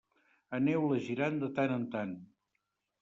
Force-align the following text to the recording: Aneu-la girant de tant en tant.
Aneu-la 0.59 0.97
girant 1.09 1.37
de 1.43 1.49
tant 1.59 1.77
en 1.79 1.85
tant. 1.97 2.17